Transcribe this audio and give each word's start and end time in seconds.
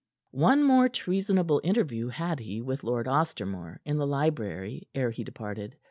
One 0.31 0.63
more 0.63 0.89
treasonable 0.89 1.61
interview 1.63 2.07
had 2.07 2.39
he 2.39 2.59
with 2.59 2.83
Lord 2.83 3.05
Ostermore 3.05 3.77
in 3.85 3.97
the 3.97 4.07
library 4.07 4.87
ere 4.95 5.11
he 5.11 5.23
departed. 5.23 5.75